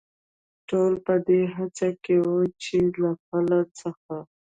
[0.69, 2.31] ټول په دې هڅه کې و،
[2.63, 4.15] چې له پله څخه.